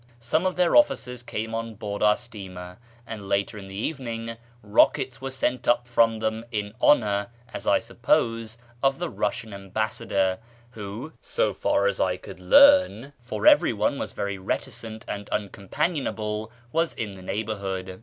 Some 0.17 0.47
of 0.47 0.55
their 0.55 0.75
officers 0.75 1.21
came 1.21 1.53
on 1.53 1.75
board 1.75 2.01
our 2.01 2.17
steamer, 2.17 2.79
and 3.05 3.29
later 3.29 3.59
in 3.59 3.67
the 3.67 3.75
evening 3.75 4.35
rockets 4.63 5.21
were 5.21 5.29
sent 5.29 5.67
up 5.67 5.87
from 5.87 6.17
them 6.17 6.43
in 6.51 6.73
honour, 6.81 7.27
as 7.53 7.67
I 7.67 7.77
suppose, 7.77 8.57
of 8.81 8.97
the 8.97 9.11
Eussian 9.11 9.53
Ambassador, 9.53 10.39
who, 10.71 11.13
so 11.21 11.53
far 11.53 11.85
as 11.85 11.99
I 11.99 12.17
could 12.17 12.39
learn 12.39 13.13
(for 13.21 13.45
everyone 13.45 13.99
was 13.99 14.13
very 14.13 14.39
reticent 14.39 15.05
and 15.07 15.27
uncom 15.29 15.69
panionable), 15.69 16.49
was 16.71 16.95
in 16.95 17.13
the 17.13 17.21
neighbourhood. 17.21 17.99